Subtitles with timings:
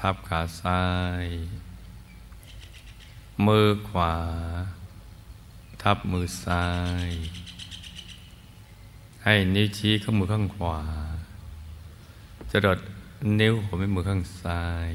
[0.00, 0.82] ทับขาซ้า
[1.24, 1.26] ย
[3.46, 4.14] มือขวา
[5.82, 6.66] ทับมือซ้า
[7.06, 7.10] ย
[9.24, 10.78] ให้นิ้วชี้ข้างมือข้างขวา
[12.50, 12.78] จะดด
[13.40, 14.90] นิ้วหัวแม่มือข้างซ้าย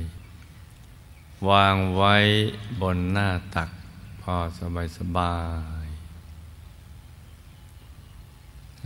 [1.49, 2.15] วางไว้
[2.81, 3.69] บนหน้าตัก
[4.21, 5.37] พอสบายสบา
[5.83, 5.87] ย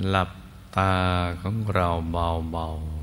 [0.09, 0.31] หลับ
[0.77, 0.93] ตา
[1.41, 2.98] ของเราเบาๆ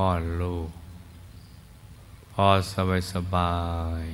[0.00, 0.70] คลอลูก
[2.32, 3.56] พอสบายสบา
[4.02, 4.06] ย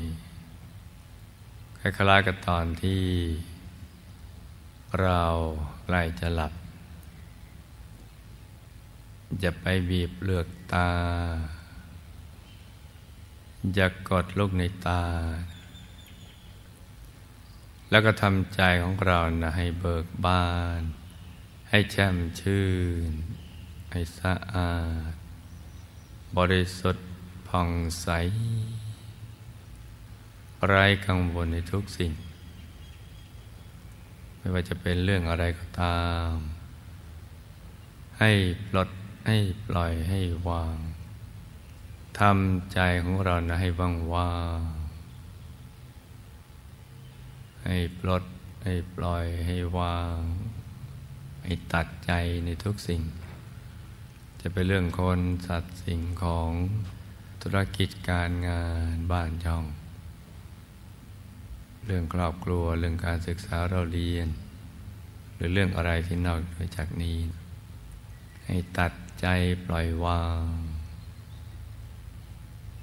[1.81, 3.07] คล้ายๆกับตอนที่
[5.01, 5.25] เรา
[5.85, 6.53] ใกล้จะหลับ
[9.41, 10.91] อย่าไปบีบเลือกตา
[13.75, 15.05] อย่ากกดลูกในตา
[17.91, 20.47] แล้วก็ทำใจของเรานะให้เบิกบา
[20.79, 20.81] น
[21.71, 22.67] ให้แช่มชื่
[23.11, 23.13] น
[23.93, 24.75] ให้สะอา
[25.13, 25.15] ด
[26.37, 27.07] บริสุทธิ์
[27.49, 27.71] ผ่อง
[28.03, 28.09] ใส
[30.67, 32.13] ไร้กังวลในทุกสิ่ง
[34.39, 36.33] ไม่ว่าจะเป็นเรื่องอะไรก็ตาม
[38.19, 38.31] ให้
[38.69, 38.89] ปลด
[39.27, 40.77] ให้ปล่อยให้วาง
[42.19, 44.61] ทำใจของเรานะให้ว่างว่าง
[47.65, 48.25] ให้ปลด
[48.65, 50.19] ให้ปล่อยให้วาง
[51.45, 52.13] ให้ตัดใจ
[52.45, 53.03] ในทุกสิ่ง
[54.47, 56.51] จะเป็นเรื่องคนสัตว์สิ่งของ
[57.43, 58.65] ธุรกิจการงา
[58.95, 59.65] นบ้านช่อง
[61.87, 64.29] เรื่องครอบครัวเรื่องการศึกษาเราเรียน
[65.35, 67.19] หรือเรื่องอะไรที่นอกเหนือจากนี้
[68.45, 69.27] ให้ตัดใจ
[69.67, 70.45] ปล่อยวาง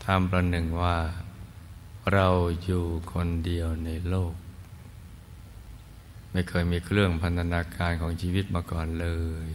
[0.05, 0.97] ทำประหนึ่งว่า
[2.13, 2.27] เรา
[2.63, 4.33] อยู่คนเดียวในโลก
[6.31, 9.09] ไม่เคยมีเครื่องพันธนาการของชีวิตมาก่อนเล
[9.45, 9.49] ย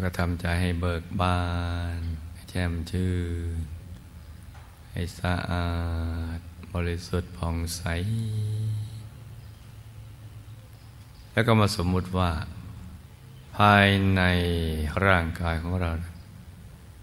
[0.00, 1.40] แล้วก็ทำใจให้เบิกบา
[1.96, 1.98] น
[2.34, 3.12] ให้แจ่มชื่
[3.60, 3.64] น
[4.90, 5.70] ให้สะอา
[6.36, 6.38] ด
[6.74, 7.82] บริสุทธิ์ผ่องใส
[11.32, 12.30] แล้วก็มาสมมุติว่า
[13.56, 14.22] ภายใน
[15.06, 15.90] ร่างกายของเรา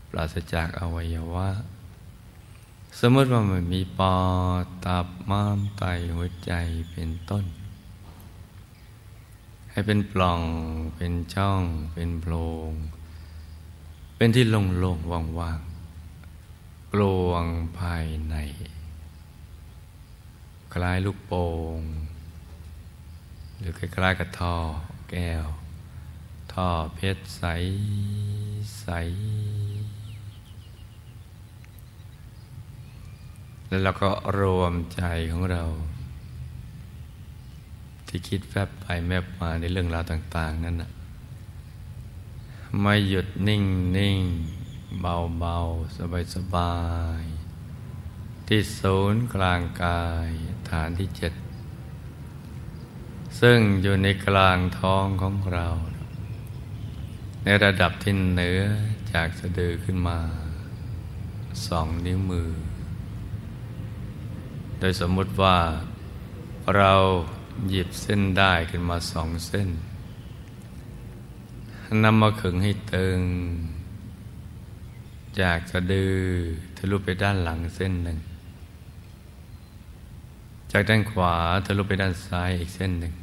[0.10, 1.50] ปราศจากอวัยวะ
[3.00, 4.18] สมมติว่ามันมีปอ
[4.64, 5.84] ดตับม้ามไต
[6.16, 6.52] หัวใจ
[6.92, 7.46] เป็นต้น
[9.78, 10.42] ให้เป็นปล่อง
[10.96, 11.62] เป็นช่อง
[11.94, 12.34] เป็นโพร
[12.70, 12.72] ง
[14.16, 17.46] เป็นที่โล่งๆว่างๆกลวง
[17.80, 18.36] ภายใน
[20.74, 21.46] คล้ายลูกโป่
[21.78, 21.80] ง
[23.58, 24.56] หรือคล้ายๆกับท่อ
[25.10, 25.46] แก้ว
[26.54, 27.44] ท่อเพชรใส
[28.80, 28.88] ใส
[33.68, 34.10] แล้วเราก็
[34.40, 35.02] รวมใจ
[35.32, 35.64] ของเรา
[38.08, 40.92] ที่คิดแฟบไปแมบมาในเรื่องราวต่าง ๆ นั้นนะ
[42.82, 43.64] ไม่หยุดนิ่ง
[43.98, 44.22] นิ่ง
[45.02, 45.58] เบาเบา
[45.98, 46.76] สบายสบา
[47.22, 47.24] ย
[48.48, 50.30] ที่ศูนย์กลางกาย
[50.70, 51.34] ฐานที่เจ็ด
[53.40, 55.68] ซึ่งอยู่ในกลางท้องของเรา
[57.44, 58.62] ในระดับที่เหนือ
[59.14, 60.20] จากสะดือขึ้นมา
[61.68, 62.50] สองนิ้วมือ
[64.80, 65.58] โดยสมมุติว่า
[66.78, 66.94] เรา
[67.70, 69.70] หยิบเส้นได้ขึ้นมาสองเส้น
[72.04, 73.20] นำมาขึงให้ตึง
[75.42, 76.18] จากสะดือ
[76.78, 78.18] ทะลุไปด้านหลังเส้นหนึ่ง
[80.72, 81.36] จากด้านขวา
[81.66, 83.14] ทะลุไปด้านซ้ายอีกเส้นหนึ่ง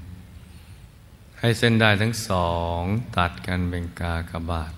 [1.39, 2.81] ให้เส้นได้ทั้งสอง
[3.17, 4.73] ตัดกันเป็นกากบาท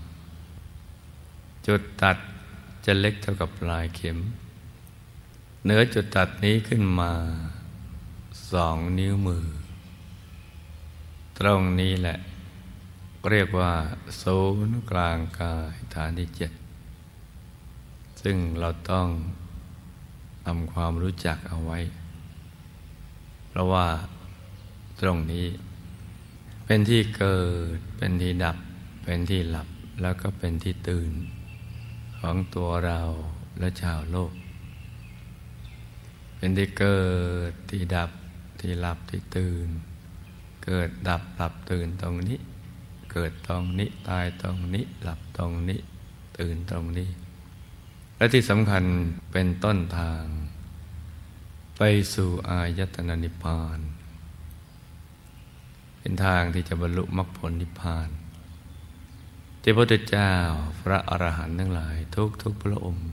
[1.67, 2.17] จุดตัด
[2.85, 4.19] จะเล็กเท่ากับปลายเข็ม
[5.65, 7.13] เนื้อจุดตัดนี้ขึ้นมา
[8.53, 9.47] สองนิ้วมือ
[11.39, 12.17] ตรงนี้แหละ
[13.31, 13.73] เรียกว่า
[14.23, 16.53] ศูนย์กลางกายฐานที่เจ็ด
[18.23, 19.09] ซึ่งเราต้อง
[20.45, 21.79] ทำความรู้จักเอาไว้
[23.49, 23.87] เพราะว่า
[25.01, 25.47] ตรงนี้
[26.65, 27.41] เป็นที่เกิ
[27.77, 28.57] ด เป็นที่ดับ
[29.05, 29.69] เป็นที่หลับ
[30.03, 31.13] แล้วก็เป็นที่ตื่น
[32.19, 33.01] ของตัวเรา
[33.59, 34.33] และชาวโลก
[36.37, 37.01] เป็นที่เกิ
[37.51, 38.11] ดที่ดับ
[38.61, 39.69] ที่หลับที่ตื่น
[40.65, 42.39] เกิดดับหลับตื่นตรงนี้
[43.13, 45.81] เกิดตรงนี้ตายตรงนี้ หลับตรงนี้
[46.39, 47.09] ตื่นตรงนี้
[48.17, 48.85] และที่สำคัญ
[49.33, 50.25] เป็นต้นทาง
[51.77, 51.83] ไป
[52.15, 53.79] สู่อายตนะนิพพาน
[55.99, 58.09] เป็นทางที่จะบรรลุมรรคผลนิพพาน
[59.63, 60.33] ที่พระพุทธเจ้า
[60.81, 63.09] พระอรหันต์ทั้งหลาย ทุกทุกพระองค์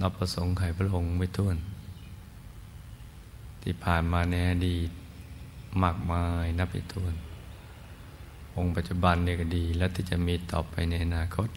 [0.00, 1.56] นับประสงค์ไขพระองค์ไม่ท้วน
[3.70, 4.90] ที่ผ่านมาในอดีต
[5.82, 7.14] มากมายนับไม่ถ้วน
[8.56, 11.48] องค์ปัจจุบันเนี่ยก็ดี และที่จะมีต่อไปในอนาคต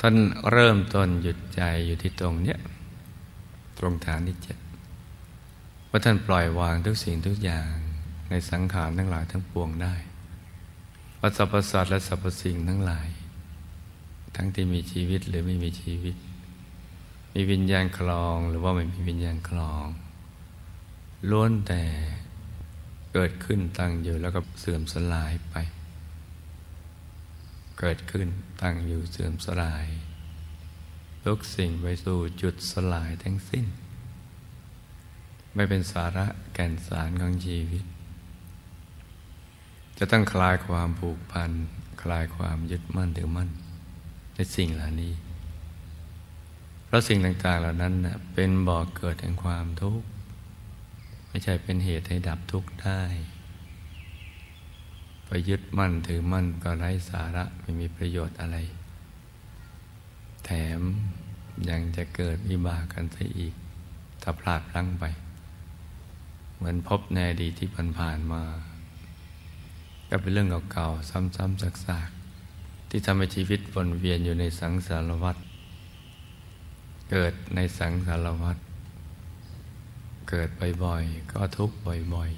[0.00, 0.14] ท่าน
[0.50, 2.58] เริ่มต้นหยุดใจอยู่ที่ตรงเนี้ย
[3.78, 4.58] ตรงฐานที่เจ็ด
[5.88, 7.70] ว่าท่านปล่อยวางทุกสิ่งทุกอย่าง
[8.30, 9.94] ในสังขารทั้งหลายทั้งปวงได้
[11.20, 13.08] ว่าสรรพสัตว์และสรรพสิ่งทั้งหลาย
[14.36, 16.16] ทั้งที่มีชีวิตหรือไม่มีชีวิต
[17.34, 19.86] มีวิญญาณคลองหรือว่าไม่มีวิญญาณคลอง
[21.30, 21.82] ล้วนแต่
[23.12, 25.56] เกิดขึ้นตั้งอยู่แล้วก็เสื่อมสลายไป
[27.78, 28.28] เกิดขึ้น
[28.62, 29.86] ตั้งอยู่เสื่อมสลาย
[31.24, 33.66] ทุกสิ่งไปสู่จุดสลายทั้งสิ้น
[35.54, 37.84] ไม่เป็นสาระแก่นสารของชีวิต
[39.98, 41.50] จะต้องคลายความผูกพัน
[42.02, 43.48] คลายความยึดมั่นถือมั่น
[44.34, 45.14] ในสิ่งเหล่านี้
[46.86, 47.94] เพราะสิ่งต่างๆเหล่านั้น
[48.34, 50.06] เป็นบ่อกเกิดแห่งความทุกข์
[51.32, 53.00] ไม่ใช่เป็นเหตุให้ดับทุกข์ได้
[55.26, 58.56] ไปยึดมั่นถือมั่นก็ไร้สาระไม่มีประโยชน์อะไร
[60.44, 60.80] แถม
[61.68, 63.54] ยังจะเกิดวิบากกันซะอีก
[64.22, 65.04] ถ้าพลาดพลั้งไป
[66.56, 67.68] เหมือนพบในอดีตที่
[67.98, 68.42] ผ่านมา
[70.08, 75.36] ก็เป็นเรื่องเก่าๆ ซ้ำๆซากๆ ที่ทำให้ชีวิตวนเวียนอยู่ในสังสารวัฏ
[77.10, 78.56] เกิดในสังสารวัฏ
[80.28, 80.48] เกิด
[80.84, 81.76] บ่อยๆ ก็ทุกข์
[82.14, 82.30] บ่อย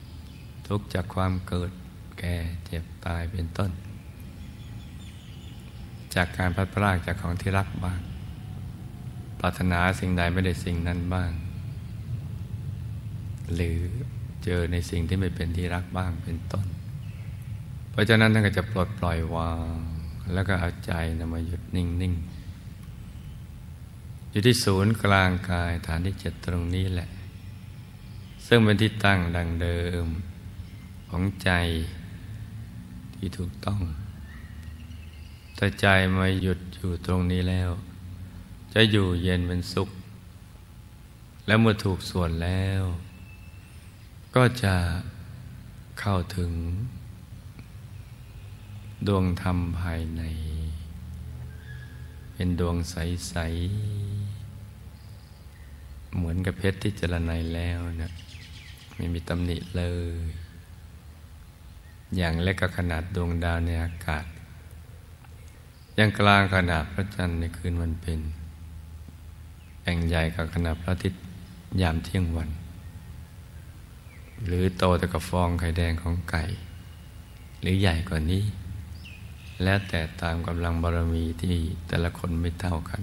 [0.00, 1.70] ๆ ทุกข์จากความเกิด
[2.18, 2.36] แก่
[2.66, 3.70] เจ็บตายเป็นต้น
[6.14, 8.00] จากการพัดพลากจากของที่รักบ้าง
[9.40, 11.30] ปรารถนาสิ่งใดไม่ได้สิ่งนั้นบ้าง
[13.54, 13.76] หรือ
[14.44, 16.66] เจอในสิ่งที่ไม่เป็นที่รักบ้างเป็นต้น
[17.90, 19.76] เพราะฉะนั้นท่านก็จะปลดปล่อยวาง
[20.32, 22.22] แล้วก็เอาใจนำมาหยุดนิ่งๆ
[24.30, 27.08] อยู่ที่ศูนย์กลางกายฐานที่เจ็ดตรงนี้แหละ
[28.46, 30.06] ซึ่งเป็นที่ตั้งดังเดิม
[31.08, 31.50] ของใจ
[33.16, 33.80] ที่ถูกต้อง
[35.56, 37.70] แต่ใจมาหยุดอยู่ตรงนี้แล้ว
[38.74, 39.90] จะอยู่เย็นเป็นสุข
[41.46, 42.82] และเมื่อถูกส่วนแล้ว
[44.34, 44.74] ก็จะ
[46.00, 46.50] เข้าถึง
[49.06, 50.22] ดวงธรรมภายใน
[52.34, 53.34] เป็นดวงใส
[54.52, 58.10] ๆ เหมือนกับเพชรที่เจรไนแล้วนะ
[58.96, 59.82] ไม่มีตำหนิเล
[60.24, 60.26] ย
[62.16, 64.24] อย่างเล็กก็ขนาดดวงดาวในอากาศ
[65.94, 68.20] อย่างกลางขนาดพระจันทร์ในคืนวันเป็น
[69.82, 71.22] แอ่งใหญ่กับขนาดพระอาทิตย์
[71.80, 72.50] ยามเที่ยงวัน
[74.46, 76.44] หรือโตแต่กับฟองไข่แดงของไก่
[77.60, 78.44] หรือใหญ่กว่านี้
[79.62, 81.56] แล้วแต่ตามกำลังบารมีที่
[81.88, 83.00] แต่ละคนไม่เท่ากัน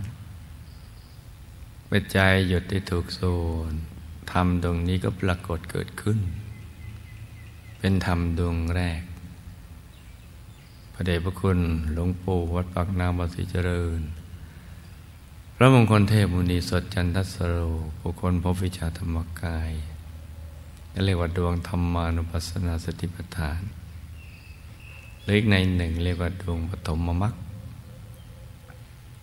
[1.88, 2.18] เมื่อใจ
[2.48, 3.22] หยุดได้ถูกโซ
[3.72, 3.74] น
[4.32, 6.20] ธรรมดวงนี้ก็ปรากฏเกิดขึ้น
[7.80, 9.02] เป็นธรรมดวงแรก
[10.94, 11.60] พระเดชพระคุณ
[11.94, 14.02] หลวงปู่วัดปากน้ำวัดศรีเจริญ
[15.56, 17.58] พระมงคลเทพมุนีสดจันทสโร
[18.02, 19.72] บุคคลพบวิชาธรรมกาย
[21.06, 23.62] เรียกว่าดวงธรรมานุปัสสนาสติปัฏฐาน
[25.24, 27.34] หรืออีกในหนึ่งเรียกว่าดวงปฐมมรรค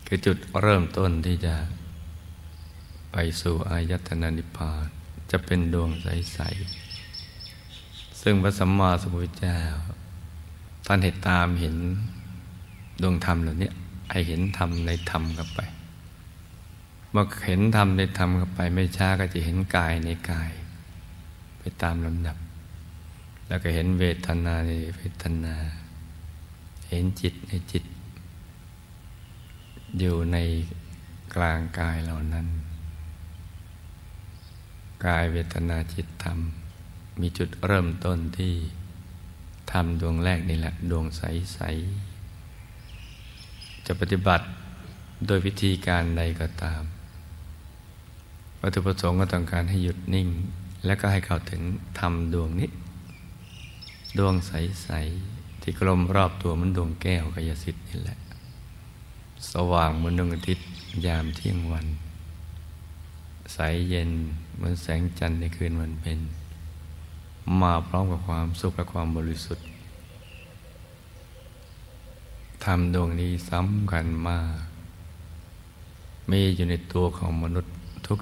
[0.07, 1.55] คือจุดเริ่มต้นที่จะ
[3.13, 4.87] ไปสู่อายตนะนิพพาน
[5.31, 6.39] จะเป็นดวงใส
[7.31, 9.59] ๆ ซึ่งพระสัมมาสัมพุทธเจ้า
[10.87, 11.77] ท่านเห็นตามเห็น
[13.03, 13.71] ดวงธรรมเหล่านี้
[14.11, 15.61] ไอเห็นธรรมในธรรมกับไป
[17.11, 20.51] เมื่อเห็นธรรมในธรรมกับไปไม่ช้าก็จะเห็นกายในกาย
[21.59, 22.37] ไปตามลำดับ
[23.49, 25.55] แล้วก็เห็นเวทนาในเวทนา
[26.89, 27.85] เห็นจิตในจิต
[29.99, 30.39] อยู่ใน
[31.35, 32.47] กลางกายเหล่านั้น
[35.07, 36.39] กายเวทนาจิตธรรม
[37.21, 38.55] มีจุดเริ่มต้นที่
[39.73, 41.59] ธรรมดวงแรกนี่แหละ ดวงใส
[42.59, 44.47] ๆ จะปฏิบัติ
[45.27, 46.83] โดยวิธีการใดก็ตาม
[48.61, 50.29] วัตถุประสงค์ก็ต้องการให้หยุดนิ่ง
[50.85, 51.63] และก็ให้เข้าถึง
[51.99, 52.71] ธรรมดวงนี้
[54.19, 54.91] ดวงใส
[55.27, 58.19] ๆ ที่กลมรอบตัวมันดวงแก้วกายสิทธิ์นี่แหละ
[59.53, 60.67] สว่างเหมือนดวงอาทิตย์
[61.07, 61.87] ยามเที่ยงวัน
[63.53, 64.11] ใสเย็น
[64.61, 66.19] เหมือนแสงจันทร์ในคืนวันเป็น
[67.61, 69.67] มาพร้อมกับความสุขและความบริสุทธิ์
[72.65, 74.47] ทรมดวงนี้สำคัญมาก
[76.31, 77.73] มีอยู่ในตัวของมนุษย์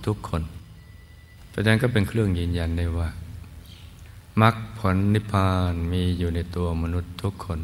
[0.07, 0.42] ทุกๆคน
[1.49, 3.09] เพราะฉะนั้นก็เป็นเครื่องยืนยันได้ว่า
[4.40, 7.61] มรรคผลนิพพานมีอยู่ในตัวมนุษย์ทุกคน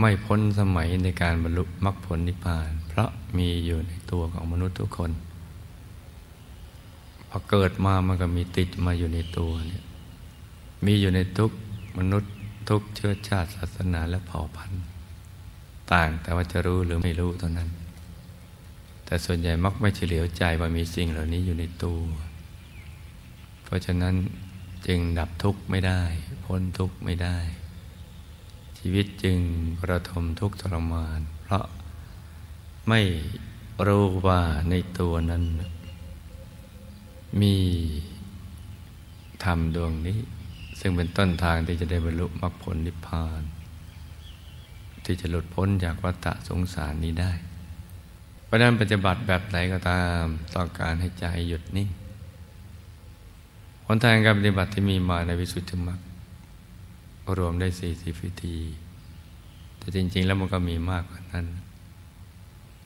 [0.00, 5.10] ไม่พ้นสมัยในการบรรลุมรรคผลนิพพาน เพราะมีอยู่ในตัวของมนุษย์ทุกคน
[7.36, 9.84] อเกิดมามันก็มีติดมาอยู่ในตัวเนี่ย
[10.86, 11.52] มีอยู่ในทุก
[11.98, 12.32] มนุษย์
[12.68, 14.82] ทุกเชื้อชาติศาสนาและเผ่าพันธุ์
[15.92, 17.70] ต่างแต่ว่าจะรู้หรือไม่รู้เท่านั้น
[19.04, 22.00] แต่ส่วนใหญ่มักไม่เฉลียวใจว่ามีสิ่งเหล่านี้อยู่ในตัว
[23.64, 24.14] เพราะฉะนั้น
[24.86, 26.02] จึงดับทุกข์ไม่ได้
[26.44, 27.38] พ้นทุกข์ไม่ได้
[28.78, 29.38] ชีวิตจึง
[29.80, 31.64] ประทมทุกข์ทรมาน เพราะ
[32.88, 33.00] ไม่
[33.86, 34.40] รู้ว่า
[34.70, 35.44] ในตัวนั้น
[37.42, 37.56] มี
[39.44, 40.18] ธรรมดวงนี้
[40.80, 43.42] ซึ่งเป็นต้นทางที่จะได้บรรลุมรรคผลนิพพาน
[45.04, 47.32] ที่จะหลุดพ้นจากวัฏสงสารนี้ได้
[48.44, 50.24] เพราะนั้นปฏิบัติแบบไหนก็ตาม
[50.54, 51.88] ต้องการให้ใจหยุดนิ่ง
[53.86, 56.00] หนทางการปฏิบัติที่มีมาในวิสุทธิมรรค
[57.38, 58.58] รวมได้สี่สิบวิธี
[59.78, 61.46] แต่จริง ๆ แล้วมันก็มีมากกว่านั้น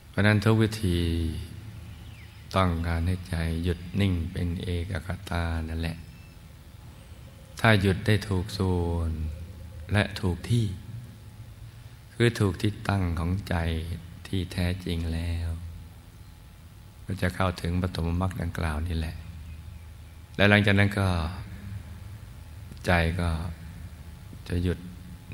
[0.09, 0.97] เพราะนั้นทุกวิธี
[2.55, 5.97] ต้องการให้ใจหยุดนิ่งเป็นเอกคตานั่นแหละ
[7.59, 9.11] ถ้าหยุดได้ถูกส่วน
[9.93, 10.65] และถูกที่
[12.13, 13.55] คือถูกที่ตั้งของใจ
[14.27, 15.49] ที่แท้จริงแล้ว
[17.05, 19.15] ก็จะเข้าถึงปฐมมรรคดังกล่าวนี่แหละ
[20.35, 21.07] และหลังจากนั้นก็
[22.85, 23.29] ใจก็
[24.47, 24.79] จะหยุด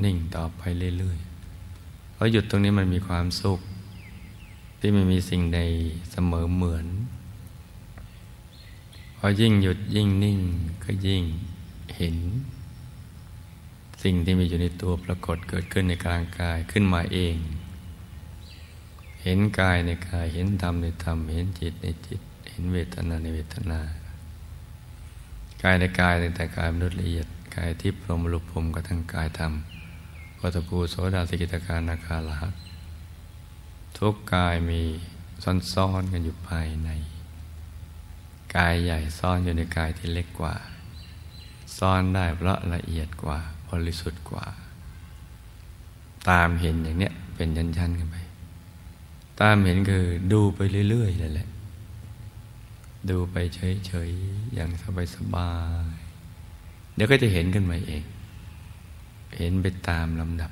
[0.04, 0.62] นิ่งต่อไป
[0.98, 3.60] เรื่อยๆเพราะหยุดตรงนี้มันมีความสุข
[4.80, 5.60] ที่ไม่มีสิ่งใด
[6.12, 6.88] เสมอเหมือน
[9.18, 10.40] พอยิ่งหยุดยิ่งนิ่ง
[10.84, 11.24] ก็ยิ่ง
[11.98, 12.18] เห็น
[14.04, 17.36] สิ่งที่มีอยู่ในตัวปรากฏเกิดขึ้นในกลางกายขึ้นมาเอง
[19.24, 23.80] เห็นกายในกายเห็นธรรมในธรรม เห็นจิตในจิต เห็นเวทนาในเวทนา
[25.64, 29.54] กายในกายในแต่กายมนุษย์ละเอียดกายที่พรหมลุพรมกระทั่งกายธรรม
[30.42, 32.48] วัตภูโสดาสิกิตาการนาคาลหั
[33.98, 34.82] ทุกกายมี
[35.74, 36.90] ซ่อนๆกันอยู่ภายใน
[38.56, 40.56] กายใหญ่ซ่อนอยู่ในกายที่เล็กกว่า
[41.78, 43.40] ซ่อนได้เพราะละเอียดกว่า
[43.70, 44.46] บริสุทธิ์กว่า
[46.30, 48.18] ตามเห็นอย่างเนี้ยเป็นยันๆกันไป
[49.42, 51.48] ตามเห็นคือดูไปเรื่อยๆนั่นแหละ
[53.10, 54.70] ดูไปเฉยๆอย่าง
[55.16, 55.52] สบา
[55.94, 58.04] ยๆเดี๋ยวก็จะเห็นขึ้นมาเอง
[59.38, 60.52] เห็นไปตามลำดับ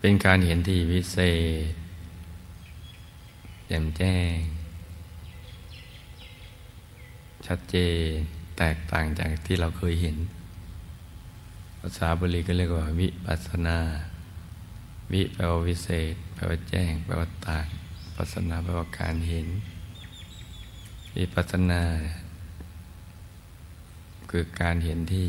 [0.00, 1.18] เป็นการเห็นที่วิเศ
[1.72, 1.74] ษ
[3.66, 4.36] แจ่มแจ้ง
[7.46, 7.76] ชัดเจ
[8.08, 8.10] น
[8.58, 10.16] แตกต่างจากที่เราเคยเห็น
[11.80, 13.78] ภาษาบาลีก็เรียกว่าวิปัสนา
[15.12, 17.66] วิแปลว่าวิเศษ แปลว่าแจ้ง แปลว่าต่าง
[18.16, 19.46] ปัสนาแปลว่าการเห็น
[21.16, 21.82] วิปัสนา
[24.30, 25.28] คือการเห็นที่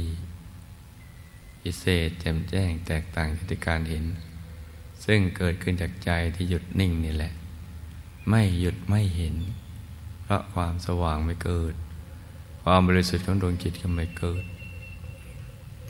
[1.61, 4.05] พิเศษแจ่มแจ้งแตกต่างจากการเห็น
[5.05, 7.33] ซึ่งเกิดขึ้นจากใจที่หยุดนิ่งนี่แหละ
[8.29, 9.35] ไม่หยุดไม่เห็น
[10.23, 11.73] เพราะความสว่างไม่เกิด
[12.63, 14.43] ความบริสุทธิ์ของดวงจิตก็ไม่เกิด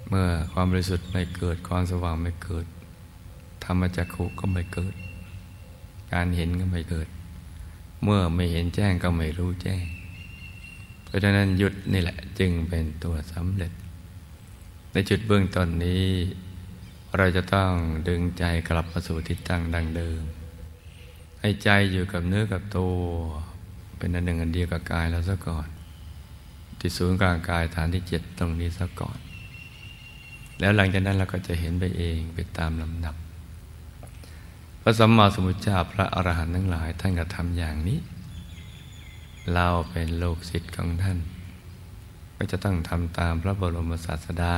[0.10, 2.66] เมื่อความบริสุทธิ์ไม่เกิด ความสว่างไม่เกิด
[3.64, 4.94] ธรรมจักขุก็ไม่เกิด
[6.14, 7.08] การเห็นก็ไม่เกิด
[8.04, 9.86] เมื่อไม่เห็นแจ้งก็ไม่รู้แจ้ง
[11.04, 13.72] เพราะฉะนั้นหยุดนี่แหละจึงเป็นตัวสำเร็จ
[14.92, 16.06] ในจุดเบื้องต้นนี้
[17.18, 17.72] เราจะต้อง
[18.08, 20.22] ดึงใจกลับมาสู่ทิศตั้งดังเดิม
[21.42, 22.94] ให้ใจอยู่กับเนื้อกับตัว
[23.98, 25.68] เป็นอันหนึ่งอันเดียวกับกายเราซะก่อน
[26.80, 29.18] ที่ศูนย์กลางกายฐานที่เจ็ดตรงนี้ซะก่อน
[30.60, 33.16] แล้วหลังจากนั้นเราก็จะเห็นไปเองไปตามลำดับ
[34.82, 38.00] พระสัมมาสัมพุทธเจ้าพระอรหันต์ทั้งหลายท่านกระทำอย่างนี้
[39.54, 41.18] เราเป็นโลกศิษย์ของท่าน
[42.36, 44.58] ก็จะต้องทำตามพระบรมศาสดา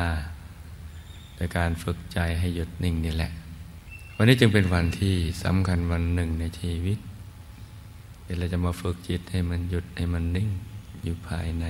[1.35, 3.31] โดยการฝึกใจให้หยุดนิ่งนี่แหละ
[4.19, 6.99] วันนี้จึงเป็นวันที่สำคัญวันหนึ่งในชีวิต
[8.39, 10.49] เราจะมาฝึกจิตให้มันหยุดให้มันนิ่ง
[11.03, 11.65] อยู่ภายใน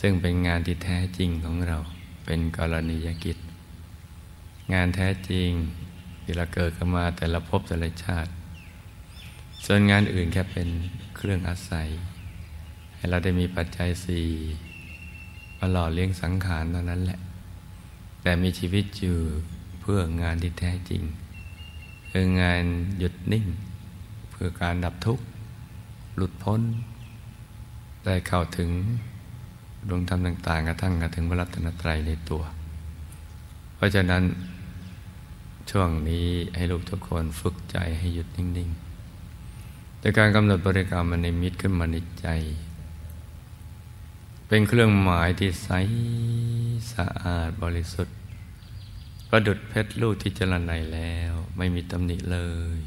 [0.00, 1.78] ซึ่งเป็นงานที่แท้จริงของเรา
[2.26, 3.38] เป็นกรณียกิจ
[4.74, 5.48] งานแท้จริง
[6.22, 8.30] ที่เราเกิดขึ้นมาแต่ละภพแต่ละชาติ
[9.66, 10.68] ส่วนงานอื่นแค่เป็น
[11.16, 11.88] เครื่องอาศัย
[12.96, 14.26] ให้เราได้มีปัจจัยสี่
[15.58, 17.18] มาหล่อเลี้ยงสังขารเท่านั้นแหละ
[18.22, 19.18] แต่มีชีวิตอยู่
[19.82, 21.02] เพื่องานที่แท้จริง
[22.10, 22.62] คืองาน
[22.98, 23.46] หยุดนิ่ง
[24.30, 25.24] เพื่อการดับทุกข์
[26.16, 26.60] หลุดพ้น
[28.04, 28.70] ได้เข้าถึง
[29.88, 32.42] ดวงธรรมต่างๆกระทั่งกระถึงพระรัตนตรัยในตัว
[33.74, 34.22] เพราะฉะนั้น
[35.70, 42.26] ช่วงนี้ให้ลูกทุกคนฝึกใจให้หยุดนิ่งๆโดยการกำหนดบริกรรมมันในมิตขึ้นมาในใจ
[44.46, 45.68] เป็นเครื่องหมายที่ใส
[46.92, 48.16] สะอาดบริสุทธิ์
[49.34, 52.38] ประดุดเพชรลูกที่เจรไนแล้ว ไม่มีตำหนิเล
[52.76, 52.78] ย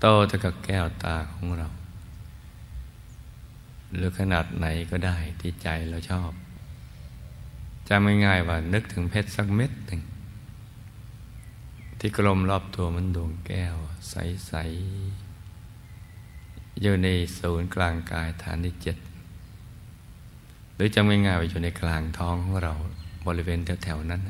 [0.00, 1.68] โตเท่ากับแก้วตาของเรา
[3.94, 6.32] หรือขนาดไหนก็ได้ที่ใจเราชอบ
[7.88, 10.00] จำง่ายๆว่านึกถึงเพชรสักเม็ดหนึ่ง
[11.98, 13.74] ที่กลมรอบตัวมันดวงแก้ว
[14.10, 14.52] ใส
[15.28, 18.96] ๆ อยู่ในศูนย์กลางกายฐานที่เจ็ด
[20.74, 22.72] หรือจำง่ายๆว่าอยู่ในกลางท้องของเรา
[23.26, 24.22] บริเวณแถวๆนั้น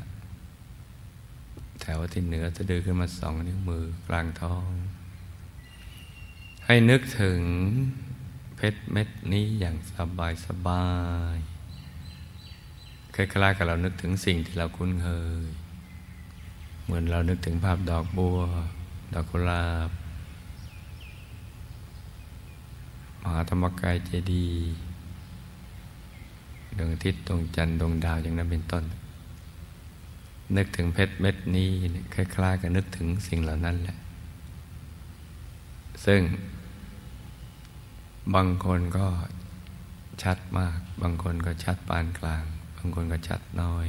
[1.81, 4.71] แถวที่เหนือจะดือขึ้นมาสองนิ้วมือกลางท้อง
[6.67, 7.41] ให้นึกถึง
[8.57, 10.87] เพชรเม็ดนี้อย่างสบายสบา
[11.35, 11.37] ย
[13.15, 15.09] คล้ายๆกับเรานึกถึงสิ่งที่เราคุ้นเค
[15.43, 15.47] ย
[16.85, 18.39] เหมือนเรานึกถึงภาพดอกบัว
[19.15, 19.91] ดอกกุหลาบ
[23.23, 24.75] มหาธรรมกายเจดีย์
[26.77, 28.85] ดวงอาทิตย์ดวงจันทร์ดวงดาวอย่างนั้นเป็นต้น
[30.57, 31.71] นึกถึงเพชรเม็ดนี้
[32.15, 33.99] คล้ายๆกับนึกถึงสิ่งเหล่านั้นแหละ
[36.07, 36.21] ซึ่ง
[38.35, 39.07] บางคนก็
[40.23, 42.45] ชัดมาก บางคนก็ชัดปานกลาง
[42.77, 43.89] บางคนก็ชัดน้อย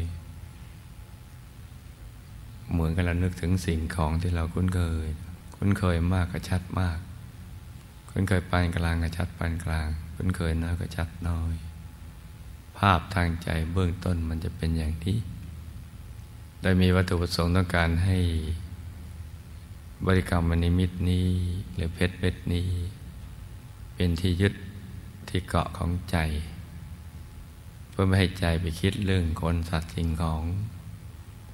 [2.72, 5.08] เหมือนกับเรานึกถึงสิ่งของที่เราคุ้นเคย
[5.56, 6.98] คุ้นเคยมากก็ชัดมาก
[8.10, 11.54] คุ้นเคยปานกลางก็ชัดปานกลาง คุ้นเคยน้อยก็ชัดน้อย
[12.78, 18.18] ภาพทางใจเบื้องต้นมันจะเป็นอย่างนี้โดยมีวัตถุประสงค์ต้องการให้
[20.06, 21.28] บริกรรมมนิมิตนี้
[21.76, 22.68] หรือเพชรเม็ดนี้
[23.94, 24.54] เป็นที่ยึด
[25.30, 26.18] ที่เกาะของใจ
[27.90, 30.42] เพื่อไม่ให้ใจไปคิดเรื่องคนสัตว์สิ่งของ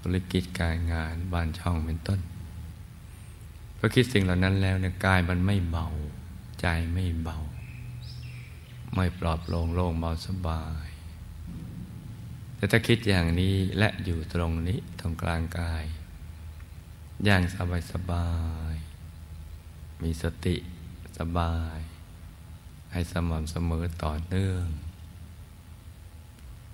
[0.01, 2.19] ธุรกิจการงานบ้านช่องเป็นต้น
[3.77, 5.87] พอคิดสิ่งเหล่านั้นแล้วเนี่ยกายมันไม่เบา
[6.61, 7.37] ใจไม่เบา
[8.95, 10.90] ไม่ปลอบโปร่งโล่งเบาสบาย
[12.61, 15.83] แต่ถ้าคิดอย่างนี้และอยู่ตรงนี้ตรงกลางกาย
[17.25, 18.29] อย่างสบายสบา
[18.73, 18.75] ย
[20.01, 20.55] มีสติ
[21.17, 21.77] สบาย
[22.91, 24.65] ให้สม่ำเสมอต่อเนื่อง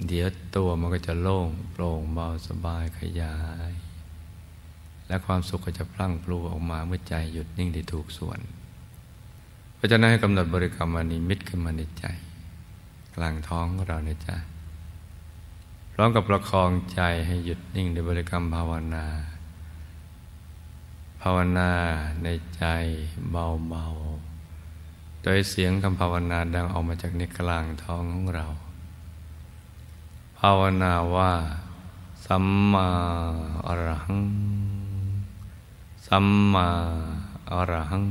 [0.07, 3.37] เดี๋ยวตัวมันก็จะโล่งโปร่งเบาสบายขยา
[3.69, 3.71] ย
[5.07, 8.39] และความสุขก็จะพลั่งพลูออกมาเมื่อใจหยุดนิ่งได้ถูกส่วน
[9.75, 12.05] เพราะฉะนั้นให้กำหนดบริกรรมมานิมิตขึ้นมาในใจ
[13.15, 14.56] กลางท้องของเราในใจพ
[15.99, 19.05] ร้อมกับประคองใจให้หยุดนิ่งในบริกรรมภาวนา
[21.21, 21.71] ภาวนา
[22.23, 22.63] ในใจ
[23.31, 28.45] เบาๆ โดยเสียงคำภาวนาดังออกมาจากในกลางท้องของเรา
[30.39, 31.31] ภาวนาว่า
[32.25, 32.89] สัมมา
[33.67, 34.23] อรหัง
[36.07, 36.67] สัมมา
[37.51, 38.05] อรหัง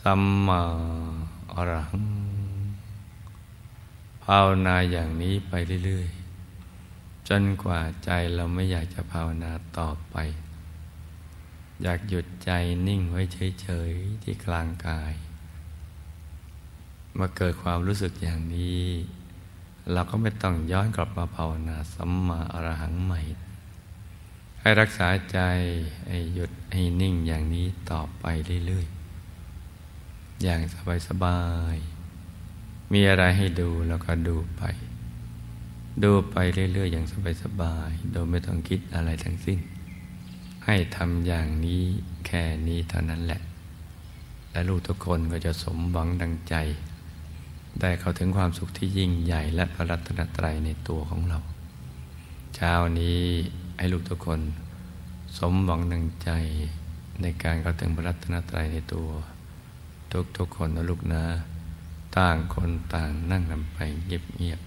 [0.00, 0.60] สัมมา
[1.54, 2.39] อรหัง
[4.34, 10.16] ภาวนาอย่างนี้ไปเรื่อยๆ จนกว่าใจเราไม่อยากจะภาวนาต่อไป
[11.82, 12.50] อยากหยุดใจ
[12.86, 13.22] นิ่งไว้
[13.62, 15.12] เฉยๆ ที่กลางกาย
[17.18, 18.84] มาเกิดความรู้สึกอย่างนี้
[19.92, 23.20] เราก็ไม่ต้องย้อนกลับมาภาวนาสัมมาอรหังใหม่
[24.60, 25.38] ให้รักษาใจ
[26.08, 28.24] ให้หยุดให้นิ่งอย่างนี้ต่อไป
[28.66, 30.60] เรื่อยๆ อย่าง
[31.08, 31.40] สบา
[31.76, 31.89] ยๆ
[32.92, 34.62] มีอะไรให้ดูแล้วก็ดูไป
[36.02, 37.06] ดูไปเรื่อยๆอย่าง
[37.42, 39.58] สบายๆโดยไม่ต้องคิดอะไรทั้งสิ้น
[40.64, 41.82] ให้ทำอย่างนี้
[42.26, 43.40] แค่นี้เท่านั้นแหละ
[44.52, 46.54] และลูกทุกคนก็จะสมหวังดังใจ
[47.80, 51.38] ได้เข้าถึงความสุขที่ยิ่งใหญ่และพระรัตนตรัยในตัวของเรา
[52.54, 53.20] เช้านี้
[53.78, 54.40] ให้ลูกทุกคน
[55.38, 56.30] สมหวังหนึ่งใจ
[57.22, 59.08] ในการเข้าถึงพระรัตนตรัยในตัว
[60.12, 61.22] ทุกทุกคนนะลูกนะ
[62.18, 64.60] ต่างคนต่างนั่งลำไปเงียบ